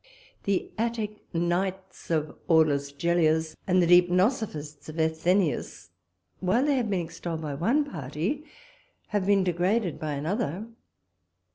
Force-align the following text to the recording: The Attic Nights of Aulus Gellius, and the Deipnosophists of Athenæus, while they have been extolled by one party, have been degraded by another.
The 0.45 0.71
Attic 0.79 1.21
Nights 1.31 2.09
of 2.09 2.35
Aulus 2.49 2.91
Gellius, 2.91 3.55
and 3.67 3.83
the 3.83 3.85
Deipnosophists 3.85 4.89
of 4.89 4.95
Athenæus, 4.95 5.89
while 6.39 6.65
they 6.65 6.77
have 6.77 6.89
been 6.89 7.05
extolled 7.05 7.41
by 7.41 7.53
one 7.53 7.83
party, 7.85 8.43
have 9.09 9.27
been 9.27 9.43
degraded 9.43 9.99
by 9.99 10.13
another. 10.13 10.65